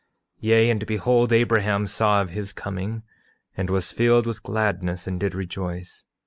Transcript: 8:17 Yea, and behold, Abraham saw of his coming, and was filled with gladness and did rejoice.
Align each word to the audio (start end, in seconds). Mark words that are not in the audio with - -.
8:17 0.37 0.37
Yea, 0.39 0.69
and 0.71 0.85
behold, 0.87 1.31
Abraham 1.31 1.85
saw 1.85 2.23
of 2.23 2.31
his 2.31 2.53
coming, 2.53 3.03
and 3.55 3.69
was 3.69 3.91
filled 3.91 4.25
with 4.25 4.41
gladness 4.41 5.05
and 5.05 5.19
did 5.19 5.35
rejoice. 5.35 6.05